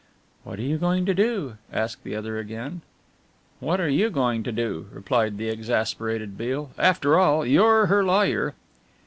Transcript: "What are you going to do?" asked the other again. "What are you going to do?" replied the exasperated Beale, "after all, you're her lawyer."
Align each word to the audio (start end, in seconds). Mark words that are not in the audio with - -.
"What 0.43 0.57
are 0.57 0.63
you 0.63 0.79
going 0.79 1.05
to 1.05 1.13
do?" 1.13 1.57
asked 1.71 2.03
the 2.03 2.15
other 2.15 2.39
again. 2.39 2.81
"What 3.59 3.79
are 3.79 3.87
you 3.87 4.09
going 4.09 4.41
to 4.41 4.51
do?" 4.51 4.87
replied 4.91 5.37
the 5.37 5.49
exasperated 5.49 6.35
Beale, 6.39 6.71
"after 6.75 7.19
all, 7.19 7.45
you're 7.45 7.85
her 7.85 8.03
lawyer." 8.03 8.55